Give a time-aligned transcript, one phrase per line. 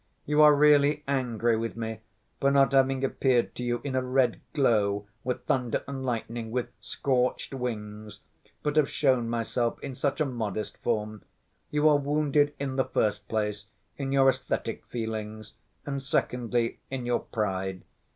[0.25, 1.99] "You are really angry with me
[2.39, 6.69] for not having appeared to you in a red glow, with thunder and lightning, with
[6.81, 8.19] scorched wings,
[8.63, 11.21] but have shown myself in such a modest form.
[11.69, 15.53] You are wounded, in the first place, in your esthetic feelings,
[15.85, 17.83] and, secondly, in your pride.